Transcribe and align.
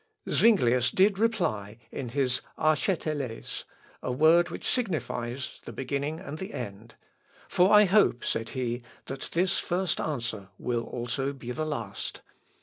]Zuinglius 0.27 0.89
did 0.89 1.19
reply 1.19 1.77
in 1.91 2.09
his 2.09 2.41
"Archêtelés," 2.57 3.65
a 4.01 4.11
word 4.11 4.49
which 4.49 4.67
signifies 4.67 5.59
the 5.65 5.71
beginning 5.71 6.19
and 6.19 6.41
end, 6.41 6.95
"for 7.47 7.71
I 7.71 7.85
hope," 7.85 8.25
said 8.25 8.49
he, 8.57 8.81
"that 9.05 9.29
this 9.33 9.59
first 9.59 9.99
answer 10.01 10.49
will 10.57 10.85
also 10.85 11.33
be 11.33 11.51
the 11.51 11.67
last." 11.67 12.21